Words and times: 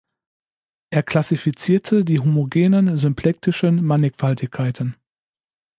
Er 0.89 1.03
klassifizierte 1.03 2.03
die 2.03 2.19
homogenen 2.19 2.97
symplektischen 2.97 3.83
Mannigfaltigkeiten. 3.85 4.95